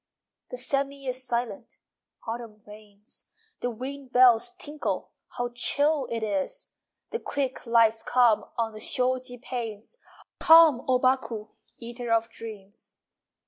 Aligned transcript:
II 0.01 0.47
The 0.49 0.57
sêmi 0.57 1.07
is 1.07 1.27
silent 1.27 1.77
(Autumn 2.27 2.57
rains!) 2.65 3.27
The 3.59 3.69
wind 3.69 4.11
bells 4.11 4.55
tinkle 4.57 5.11
(How 5.37 5.49
chill 5.53 6.07
it 6.09 6.23
is!) 6.23 6.71
The 7.11 7.19
quick 7.19 7.67
lights 7.67 8.01
come 8.01 8.45
On 8.57 8.73
the 8.73 8.79
shoji 8.79 9.37
panes. 9.37 9.99
Come, 10.39 10.83
O 10.87 10.97
Baku, 10.97 11.49
Eater 11.77 12.11
of 12.11 12.31
dreams! 12.31 12.97